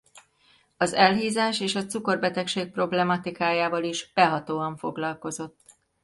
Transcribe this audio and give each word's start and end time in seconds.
Az 0.77 0.93
elhízás 0.93 1.59
és 1.59 1.75
a 1.75 1.85
cukorbetegség 1.85 2.71
problematikájával 2.71 3.83
is 3.83 4.11
behatóan 4.13 4.77
foglalkozott. 4.77 5.59